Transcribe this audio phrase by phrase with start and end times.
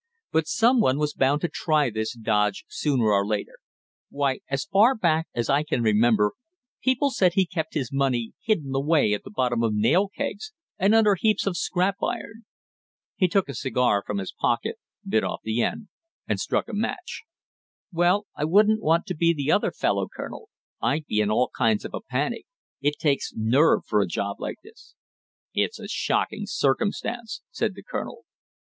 [0.31, 3.59] "But some one was bound to try this dodge sooner or later.
[4.09, 6.33] Why, as far back as I can remember,
[6.81, 10.95] people said he kept his money hidden away at the bottom of nail kegs and
[10.95, 12.45] under heaps of scrap iron."
[13.15, 14.77] He took a cigar from his pocket,
[15.07, 15.89] bit off the end,
[16.27, 17.21] and struck a match.
[17.93, 20.49] "Well, I wouldn't want to be the other fellow, Colonel;
[20.81, 22.47] I'd be in all kinds of a panic;
[22.81, 24.95] it takes nerve for a job like this."
[25.53, 28.25] "It's a shocking circumstance," said the colonel.